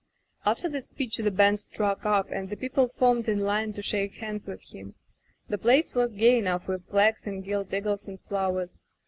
[0.47, 4.13] "After the speech the band struck up, and the people formed in line to shake
[4.15, 4.95] hands with him.
[5.47, 8.81] The place was gay enough with flags and gilt eagles and flowers.